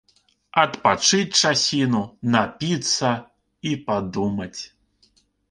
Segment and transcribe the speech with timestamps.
[0.61, 2.01] Адпачыць часіну,
[2.37, 3.13] напіцца
[3.71, 4.61] і падумаць.